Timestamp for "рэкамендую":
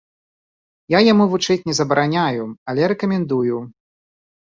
2.97-3.65